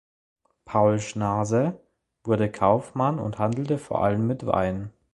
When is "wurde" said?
2.23-2.49